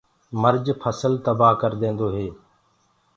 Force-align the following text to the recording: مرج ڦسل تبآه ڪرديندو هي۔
مرج 0.41 0.65
ڦسل 0.81 1.13
تبآه 1.25 1.59
ڪرديندو 1.61 2.07
هي۔ 2.15 2.27